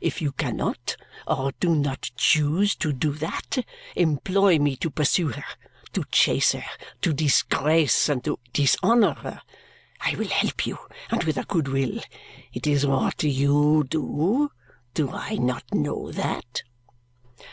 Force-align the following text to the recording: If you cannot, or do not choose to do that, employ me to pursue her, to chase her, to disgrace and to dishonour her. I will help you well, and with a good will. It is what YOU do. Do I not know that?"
If 0.00 0.20
you 0.20 0.32
cannot, 0.32 0.96
or 1.24 1.52
do 1.60 1.72
not 1.76 2.10
choose 2.16 2.74
to 2.74 2.92
do 2.92 3.12
that, 3.12 3.58
employ 3.94 4.58
me 4.58 4.74
to 4.74 4.90
pursue 4.90 5.28
her, 5.28 5.44
to 5.92 6.02
chase 6.10 6.50
her, 6.50 6.64
to 7.02 7.12
disgrace 7.12 8.08
and 8.08 8.24
to 8.24 8.40
dishonour 8.52 9.14
her. 9.14 9.40
I 10.00 10.16
will 10.16 10.30
help 10.30 10.66
you 10.66 10.78
well, 10.80 10.90
and 11.12 11.22
with 11.22 11.36
a 11.36 11.44
good 11.44 11.68
will. 11.68 12.00
It 12.52 12.66
is 12.66 12.84
what 12.86 13.22
YOU 13.22 13.84
do. 13.88 14.50
Do 14.94 15.12
I 15.12 15.36
not 15.36 15.62
know 15.72 16.10
that?" 16.10 16.62